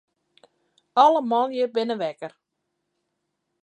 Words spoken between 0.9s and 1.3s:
Alle